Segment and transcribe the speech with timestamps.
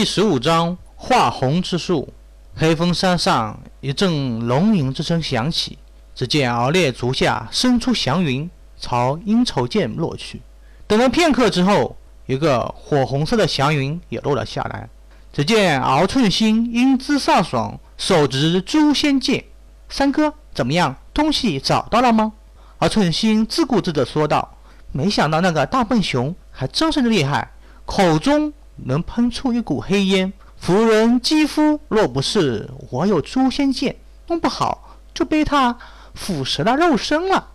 [0.00, 2.08] 第十五章画红之术。
[2.56, 5.76] 黑风山上一阵龙吟之声响起，
[6.14, 10.40] 只见敖烈足下伸出祥云，朝阴愁剑落去。
[10.86, 14.88] 等了片刻之后，一个火红色的祥云也落了下来。
[15.34, 19.44] 只见敖寸心英姿飒爽，手执诛仙剑。
[19.90, 20.96] 三哥，怎么样？
[21.12, 22.32] 东西找到了吗？
[22.78, 24.56] 敖寸心自顾自地说道
[24.92, 27.50] ：“没想到那个大笨熊还真是厉害，
[27.84, 28.50] 口中
[28.84, 33.96] 能喷出一股黑烟。”夫人肌肤若不是我有诛仙剑，
[34.26, 35.78] 弄不好就被他
[36.14, 37.48] 腐蚀了肉身了。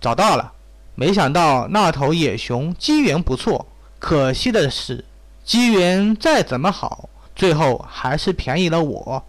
[0.00, 0.52] 找到了，
[0.94, 3.66] 没想到那头野熊机缘不错，
[3.98, 5.04] 可惜的是
[5.44, 9.24] 机缘再怎么好，最后还是便宜了我。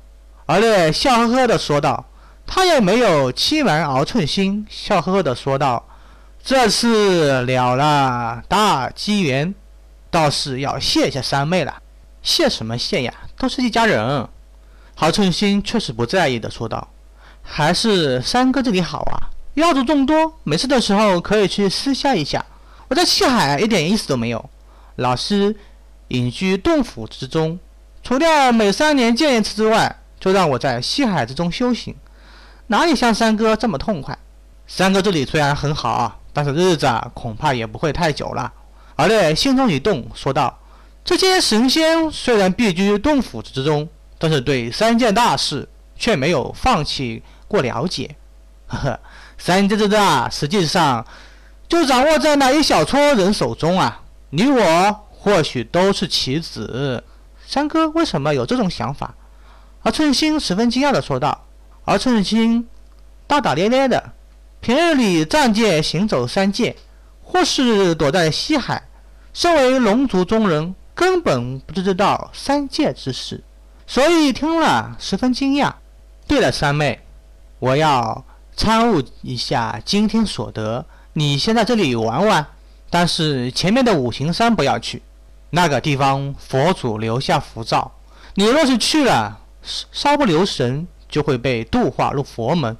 [0.45, 2.05] 而烈笑呵呵地说道
[2.45, 5.87] ：“他也没有欺瞒敖寸心，笑呵呵地说道：
[6.43, 9.55] 这次了了大机缘，
[10.13, 11.81] 倒是要谢谢三妹了。”
[12.21, 13.13] 谢什么谢呀？
[13.35, 14.29] 都是一家人。
[14.95, 16.87] 郝春心却是不在意的说道
[17.41, 22.45] ：“还是三哥这里好啊，要子众多，没事的时候可以去私下一下。
[22.87, 24.49] 我在西海一点意思都没有，
[24.97, 25.53] 老师
[26.09, 27.59] 隐居洞府之中，
[28.03, 31.93] 除掉每三年见一次之外，就让我在西海之中修行，
[32.67, 34.17] 哪里像三哥这么痛快？
[34.67, 38.53] 三哥这里虽然很好，但是日子恐怕也不会太久了。”
[38.95, 40.59] 而烈心中一动，说道。
[41.05, 48.15] 这些神仙虽然避居洞府之中，但是对三件大事却没有放弃过了解。
[48.67, 48.99] 呵呵，
[49.37, 51.05] 三件之大，实际上
[51.67, 54.01] 就掌握在那一小撮人手中啊！
[54.29, 57.03] 你我或许都是棋子。
[57.45, 59.13] 三哥为什么有这种想法？
[59.81, 61.45] 而寸心十分惊讶地说道。
[61.83, 62.69] 而寸心
[63.27, 64.13] 大大咧咧的，
[64.61, 66.77] 平日里仗剑行走三界，
[67.33, 68.81] 或是躲在西海，
[69.33, 70.73] 身为龙族中人。
[70.95, 73.43] 根本不知道三界之事，
[73.87, 75.73] 所以听了十分惊讶。
[76.27, 77.01] 对了，三妹，
[77.57, 78.23] 我要
[78.55, 80.85] 参悟一下今天所得。
[81.13, 82.45] 你先在这里玩玩，
[82.91, 85.01] 但是前面的五行山不要去，
[85.49, 87.91] 那个地方佛祖留下符咒，
[88.35, 92.77] 你若是去了，稍不留神就会被度化入佛门。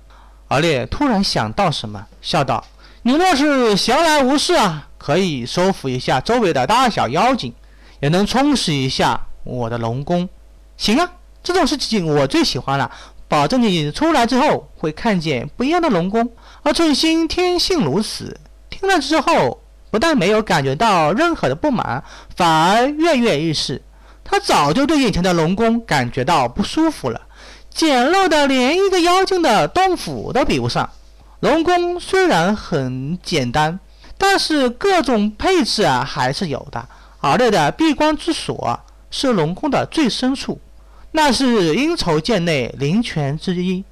[0.47, 2.63] 而烈突然想到什么，笑道
[3.03, 7.53] ：“你若是闲来无事啊，可以收服一下周围的大小妖精。”
[8.01, 10.27] 也能充实一下我的龙宫，
[10.75, 11.09] 行啊，
[11.41, 12.91] 这种事情我最喜欢了，
[13.29, 16.29] 保证你出来之后会看见不一样的龙宫。
[16.63, 18.37] 而春心天性如此，
[18.69, 22.03] 听了之后不但没有感觉到任何的不满，
[22.35, 23.81] 反而跃跃欲试。
[24.21, 27.21] 他早就对眼前的龙宫感觉到不舒服了，
[27.69, 30.89] 简陋的连一个妖精的洞府都比不上。
[31.43, 33.77] 龙宫虽然很简单，
[34.17, 36.87] 但是各种配置啊还是有的。
[37.19, 38.79] 而烈的闭关之所
[39.11, 40.61] 是龙宫的最深处，
[41.11, 43.83] 那是阴愁剑内灵泉之一。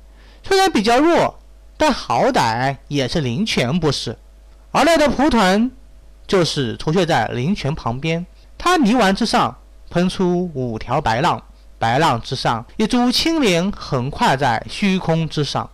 [0.42, 1.42] 虽然比较弱，
[1.76, 4.18] 但好歹也是灵泉，不是？
[4.72, 5.70] 而烈的蒲团
[6.26, 8.26] 就是出现在灵泉旁边，
[8.58, 9.54] 它泥丸之上
[9.90, 11.44] 喷出五条白浪，
[11.78, 15.70] 白浪之上一株青莲横跨在虚空之上，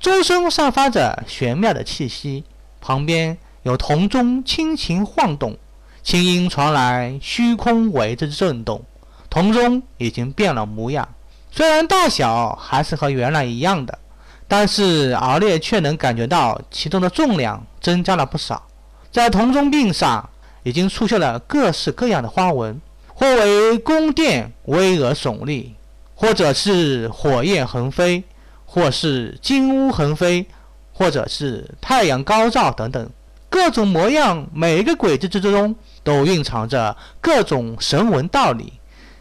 [0.00, 2.44] 周身散发着玄妙的气息，
[2.80, 5.58] 旁边有铜钟轻轻晃动。
[6.04, 8.82] 轻音传来，虚空为之震动，
[9.28, 11.06] 铜钟已经变了模样。
[11.50, 13.98] 虽然大小还是和原来一样的，
[14.46, 18.62] 但是敖烈却能感觉到其中的重量增加了不少。
[19.10, 20.30] 在铜钟柄上
[20.62, 25.74] 已经出现了各式各样的花纹，或为宫殿巍峨耸立，
[26.14, 28.22] 或者是火焰横飞，
[28.70, 30.46] 或是金乌横飞，
[30.92, 33.10] 或者是太阳高照等等，
[33.48, 35.74] 各种模样，每一个轨迹之中。
[36.04, 38.72] 都蕴藏着各种神文道理，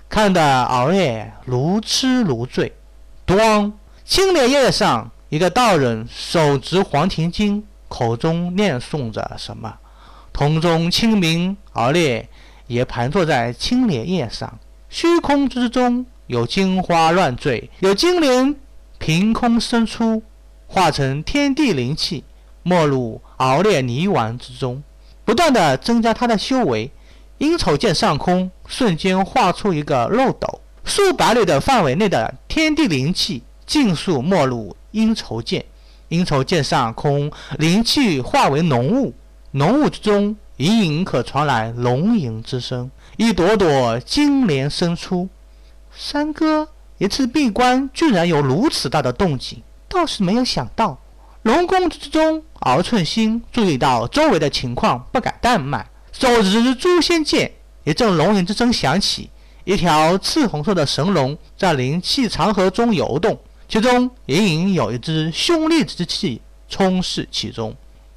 [0.08, 2.72] 看得敖烈如痴如醉。
[3.26, 3.74] 咣，
[4.06, 9.78] 青莲叶上，一个道人手执黄庭经，口中念诵着什么。
[10.32, 12.30] 铜钟清明，敖烈
[12.68, 14.58] 也盘坐在青莲叶上。
[14.88, 18.56] 虚空之中有金花乱坠，有金莲
[19.00, 20.24] 凭空生出，
[20.68, 22.24] 化成天地灵气，
[22.64, 24.84] 没入敖烈泥丸之中。
[25.24, 26.92] 不断的增加他的修为，
[27.38, 35.66] 阴愁剑上空瞬间画出一个漏斗，数百里的范围内的天地灵气尽数没入阴愁剑。
[36.10, 37.30] 阴愁剑上空
[37.60, 39.14] 灵气化为浓雾，
[39.52, 45.28] 浓雾之中隐隐可传来龙吟之声，一朵朵金莲生出。
[45.94, 51.00] 三哥一次闭关居然有如此大的动静，倒是没有想到。
[51.44, 57.52] 龙宫之中，敖寸心注意到周围的情况，不敢怠慢，手执诛仙剑，
[57.84, 59.30] 一阵龙吟之声响起，
[59.64, 63.40] 一条赤红色的神龙在灵气长河中游动，
[63.70, 67.74] 其中隐隐有一只凶厉之气充斥其中。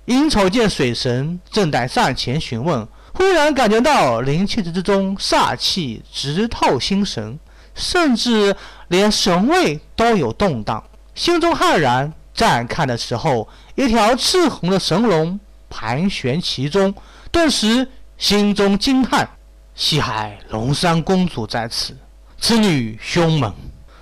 [0.06, 7.38] 殷丑见水神正待上前询问，忽然感觉到灵气之中煞气直透心神，
[7.81, 8.55] 甚至
[8.88, 10.85] 连神位都有动荡，
[11.17, 12.12] 心中骇然。
[12.32, 15.38] 再看的时候，一条赤红的神龙
[15.69, 16.94] 盘旋其中，
[17.31, 19.29] 顿时心中惊叹。
[19.75, 21.97] 西海龙山公主在此，
[22.41, 23.55] 此女凶猛。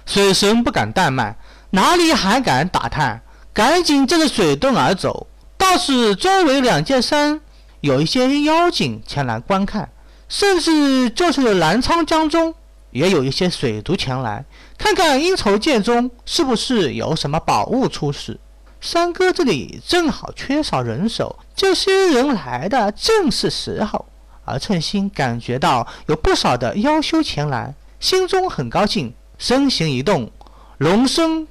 [0.07, 1.37] 水神不敢怠慢，
[1.71, 3.23] 哪里还敢打探？
[3.53, 5.27] 赶紧借着水遁而走。
[5.57, 7.41] 倒是周围两界山
[7.81, 9.89] 有一些妖精前来观看，
[10.29, 12.55] 甚至就是澜沧江中
[12.90, 14.44] 也有一些水族前来
[14.76, 18.38] 看看阴愁剑中是不是有什么宝物出世。
[18.81, 24.06] 三哥这里正好缺少人手，这些人来的正是时候。
[24.44, 30.31] 而称心感觉到有不少的妖修前来，心中很高兴，身形一动，
[30.79, 31.46] 龙身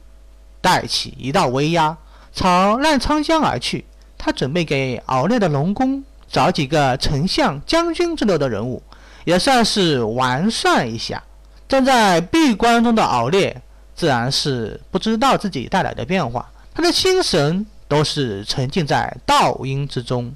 [0.61, 1.95] 带起一道威压，
[2.33, 3.85] 朝澜沧江而去。
[4.17, 8.81] 他准备给敖烈的龙宫找几个丞相、将军之类的人物，
[9.27, 11.21] 也算是完善一下。
[11.67, 13.61] 站在闭关中的敖烈，
[13.93, 20.33] 自然是不知道自己带来的变化，他的心神都是沉浸在道音之中。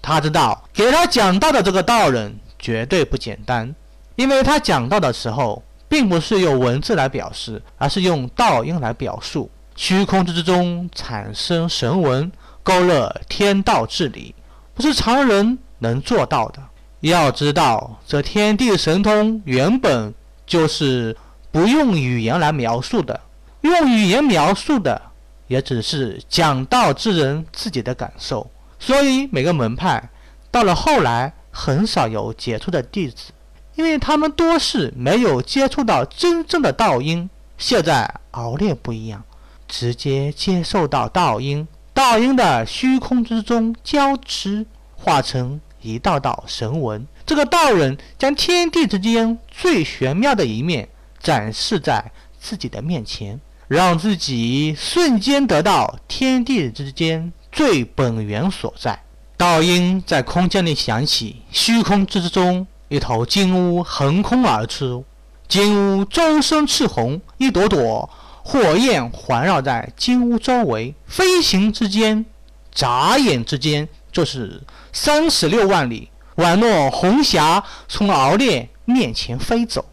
[0.00, 3.74] 他知道给他讲道的这个道人绝对不简单，
[4.16, 9.50] 因为他讲道的时候，并不是用文字来表示，而是用道音来表述。
[9.76, 12.32] 虚空之中产生神文，
[12.62, 14.34] 勾勒天道治理，
[14.72, 16.62] 不是常人能做到的。
[17.08, 20.12] 要知道，这天地神通原本
[20.46, 21.16] 就是
[21.50, 23.18] 不用语言来描述的，
[23.62, 25.00] 用语言描述的，
[25.46, 28.50] 也只是讲道之人自己的感受。
[28.78, 30.10] 所以每个门派
[30.50, 33.32] 到了后来很少有杰出的弟子，
[33.74, 37.28] 因为他们多是没有接触到真正的道音。
[37.56, 39.22] 现在熬烈不一样，
[39.68, 47.06] 直接接受到道音，道音的虚空之中交织，化成一道道神纹。
[47.26, 50.88] 这个道人将天地之间最玄妙的一面
[51.20, 57.32] 展示在自己的面前，让自己瞬间得到天地之间。
[57.52, 59.02] 最本源所在，
[59.36, 65.04] 道音在空间里响起，虚空之中，一头金乌横空而出。
[65.48, 68.08] 金乌周身赤红，一朵朵
[68.44, 72.24] 火焰环绕在金乌周围，飞行之间，
[72.72, 74.62] 眨眼之间就是
[74.92, 79.84] 三十六万里，宛若红霞从敖烈面前飞走。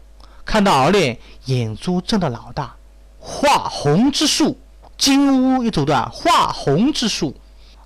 [0.44, 2.74] 看到敖烈眼珠睁得老大，
[3.18, 4.58] 化红之术，
[4.96, 7.36] 金乌一族的化红之术。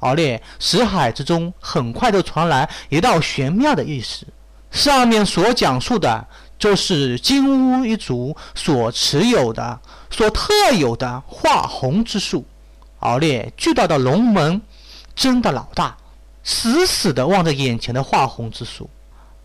[0.01, 4.27] 敖烈识海之中，很快就传来一道玄妙的意识。
[4.71, 6.27] 上面所讲述的，
[6.59, 9.79] 就是金乌一族所持有的、
[10.11, 12.45] 所特有的化红之术。
[13.01, 14.63] 敖烈巨大的龙门
[15.15, 15.97] 睁得老大，
[16.43, 18.89] 死死地望着眼前的化红之术。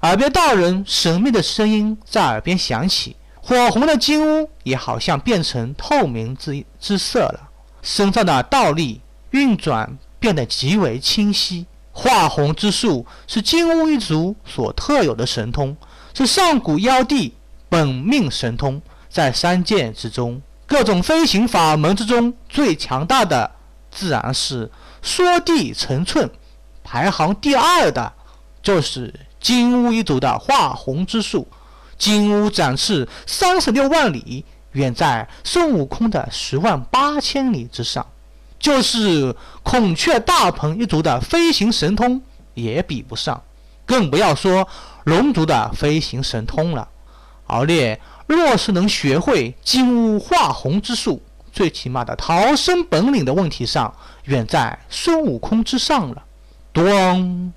[0.02, 7.50] 耳边道人神秘的声音在耳边响起，火红的金乌也好像变成透明之之色了，
[7.82, 9.02] 身上的道力
[9.32, 9.98] 运转。
[10.20, 11.68] 变得极为清晰。
[11.92, 15.78] 化红之术是金乌一族所特有的神通，
[16.12, 17.36] 是上古妖帝
[17.70, 18.82] 本命神通。
[19.10, 23.52] 在三界之中，各种飞行法门之中，最强大的
[23.92, 24.72] 自然是
[25.04, 26.28] 缩地成寸。
[26.90, 28.14] 排行第二的，
[28.64, 31.46] 就是金乌一族的化红之术。
[31.98, 38.08] 金乌展翅三十六万里，远在孙悟空的十万八千里之上。
[38.58, 42.22] 就是孔雀大鹏一族的飞行神通
[42.54, 43.44] 也比不上，
[43.86, 44.66] 更不要说
[45.04, 46.88] 龙族的飞行神通了。
[47.48, 56.24] 敖烈若是能学会金乌化红之术，最起码的逃生本领的问题上，远在孙悟空之上了。
[56.78, 57.52] 咚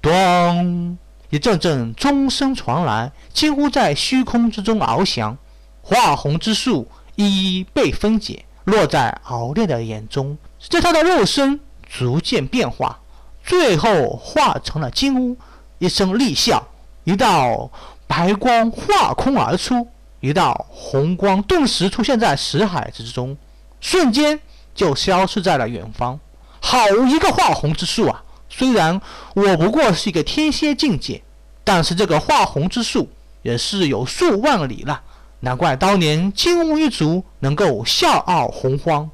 [0.00, 0.96] 咚，
[1.28, 5.36] 一阵阵钟声传来，几乎在虚空之中翱翔。
[5.82, 8.46] 化红之术一一被分解。
[8.64, 10.38] 落在敖烈的眼中，
[10.70, 12.98] 在他的肉身逐渐变化，
[13.44, 15.36] 最后化成了金乌。
[15.78, 16.66] 一声厉笑，
[17.04, 17.70] 一道
[18.06, 19.86] 白光化空而出，
[20.20, 23.36] 一道红光顿时出现在识海之中，
[23.78, 24.40] 瞬间
[24.74, 26.18] 就消失在了远方。
[26.60, 28.24] 好一个化红之术啊！
[28.48, 29.00] 虽然
[29.34, 31.22] 我不过是一个天蝎境界，
[31.64, 33.08] 但是这个化红之术
[33.42, 35.02] 也是有数万里了。
[35.40, 39.08] 难怪当年金乌一族能够笑傲洪荒，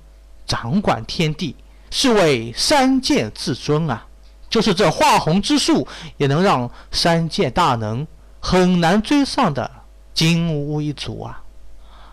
[0.47, 1.55] 掌管天地，
[1.91, 4.07] 是为三界至尊啊！
[4.49, 5.87] 就是这化红之术，
[6.17, 8.07] 也能让三界大能
[8.41, 9.71] 很难追上的
[10.15, 11.43] 金乌一族啊！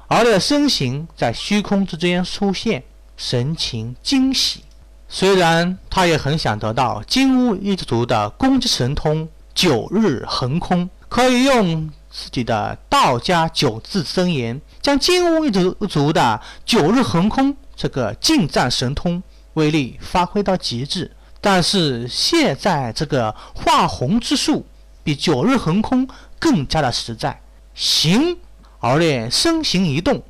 [0.07, 2.83] 敖烈身形在虚空之间出现，
[3.15, 4.65] 神情惊喜。
[5.13, 19.21] 虽然他也很想得到金乌一族的攻击神通“九日横空”，可以用自己的道家九字真言，将金乌一族族的“九日横空”这个近战神通
[19.55, 21.11] 威力发挥到极致。
[21.41, 24.65] 但是现在这个化红之术
[25.03, 26.07] 比九日横空
[26.39, 27.41] 更加的实在。
[27.75, 28.37] 行，
[28.79, 30.23] 敖烈身形一动，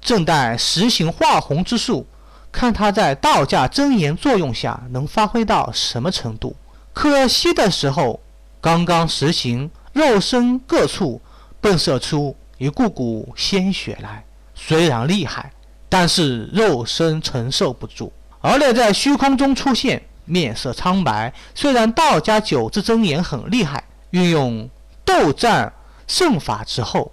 [0.00, 2.06] 正待实行化红之术，
[2.50, 6.56] 看他在道家真言作用下能发挥到什么程度。
[6.92, 8.20] 可惜的时候，
[8.60, 11.20] 刚刚实行，肉身各处
[11.62, 14.24] 迸射出一股股鲜血来。
[14.54, 15.52] 虽然厉害，
[15.88, 18.12] 但是肉身承受不住。
[18.40, 20.02] 而烈在虚空中出现。
[20.30, 24.68] 面色苍白，虽然道家九字真言很厉害，运用
[25.02, 25.72] 斗战
[26.06, 27.10] 胜法之后，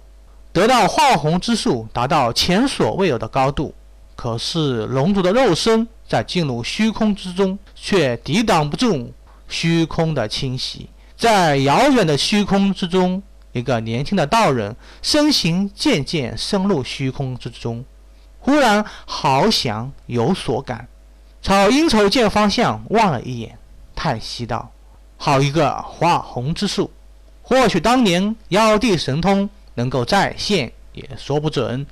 [0.52, 3.74] 得到化红之术，达到前所未有的高度。
[4.16, 9.12] 可是龙族的肉身在进入虚空之中，却抵挡不住
[9.46, 10.88] 虚空的侵袭。
[11.16, 17.84] 在遥远的虚空之中，一个年轻的道人身形渐渐深入虚空之中，
[18.40, 20.88] 忽然好想有所感。
[21.42, 23.58] 朝阴愁剑方向望了一眼，
[23.94, 24.72] 叹息道
[25.16, 26.90] ：“好一个化红之术！
[27.42, 31.86] 或许当年妖帝神通能够再现，也说不准。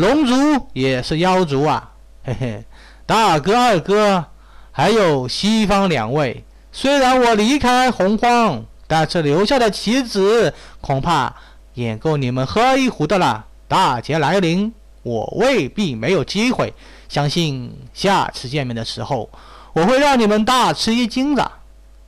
[0.00, 1.92] 龙族也是妖族啊，
[2.24, 2.64] 嘿嘿！
[3.04, 4.24] 大哥、二哥，
[4.72, 6.42] 还有西方两位，
[6.72, 11.34] 虽然我离开洪荒，但是留下的棋子恐怕
[11.74, 13.44] 也够你们喝一壶的了。
[13.68, 16.72] 大劫来临，我未必没有机会。”
[17.10, 19.28] 相信下次见面的时候，
[19.72, 21.52] 我会让你们大吃一惊的，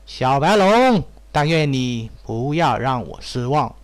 [0.06, 1.04] 小白龙。
[1.34, 3.75] 但愿你不要让我失望。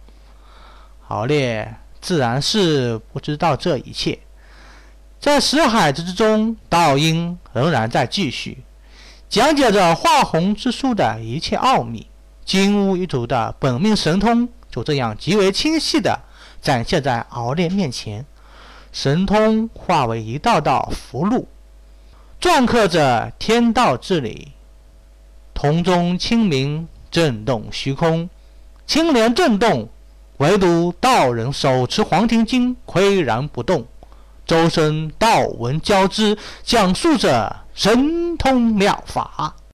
[1.09, 4.19] 敖烈自然是不知道这一切，
[5.21, 8.65] 在识海之中，道音仍然在继续
[9.29, 12.07] 讲解着化红之术的一切奥秘。
[12.45, 16.19] 金乌一族的本命神通就这样极为清晰地
[16.63, 18.25] 展现在敖烈面前。
[18.91, 21.45] 神通化为一道道符箓，
[22.41, 24.53] 篆刻着天道之理。
[25.53, 28.31] 铜钟清明，震动虚空，
[28.87, 29.91] 青莲震动，
[30.39, 33.87] 唯独道人手持黄庭经，岿然不动。
[34.47, 39.55] 周身道纹交织，讲述着神通妙法。